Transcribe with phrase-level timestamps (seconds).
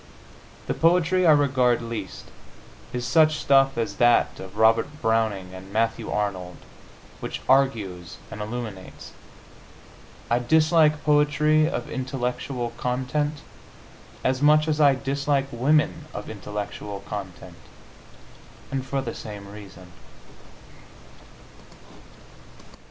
[0.65, 2.25] The poetry I regard least
[2.91, 6.57] is such stuff as that of Robert Browning and Matthew Arnold,
[7.19, 9.11] which argues and illuminates.
[10.27, 13.41] I dislike poetry of intellectual content
[14.23, 17.57] as much as I dislike women of intellectual content
[18.71, 19.91] and for the same reason.